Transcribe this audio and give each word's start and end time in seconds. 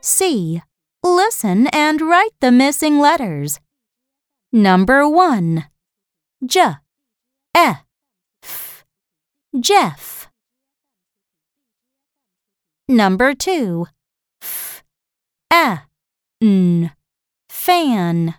C. 0.00 0.62
Listen 1.02 1.66
and 1.68 2.00
write 2.00 2.32
the 2.40 2.50
missing 2.50 2.98
letters. 2.98 3.60
Number 4.52 5.08
1. 5.08 5.66
J. 6.44 6.76
E. 7.56 7.72
F. 8.42 8.84
Jeff. 9.58 10.28
Number 12.88 13.34
2. 13.34 13.86
F. 14.42 14.82
A. 15.52 15.82
N. 16.42 16.92
Fan. 17.48 18.34